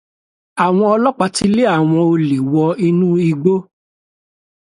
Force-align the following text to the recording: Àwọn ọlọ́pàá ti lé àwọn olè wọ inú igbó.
Àwọn 0.63 0.87
ọlọ́pàá 0.95 1.29
ti 1.35 1.45
lé 1.55 1.63
àwọn 1.75 2.01
olè 2.13 2.37
wọ 2.51 2.63
inú 2.87 3.07
igbó. 3.29 3.53